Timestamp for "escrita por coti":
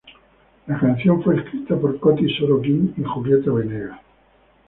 1.37-2.27